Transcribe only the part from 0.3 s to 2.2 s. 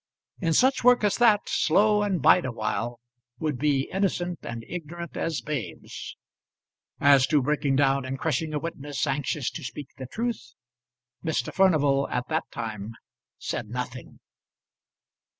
In such work as that Slow